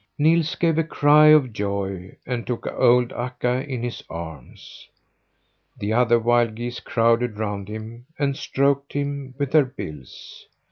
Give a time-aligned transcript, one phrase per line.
[0.17, 4.89] Nils gave a cry of joy and took old Akka in his arms.
[5.77, 10.47] The other wild geese crowded round him and stroked him with their bills.